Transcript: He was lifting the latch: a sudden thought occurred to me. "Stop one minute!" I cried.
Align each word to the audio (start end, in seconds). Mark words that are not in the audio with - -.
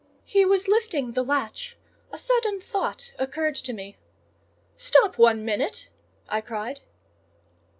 He 0.25 0.45
was 0.45 0.67
lifting 0.67 1.11
the 1.11 1.21
latch: 1.21 1.77
a 2.11 2.17
sudden 2.17 2.59
thought 2.59 3.11
occurred 3.19 3.53
to 3.57 3.71
me. 3.71 3.97
"Stop 4.75 5.19
one 5.19 5.45
minute!" 5.45 5.89
I 6.27 6.41
cried. 6.41 6.79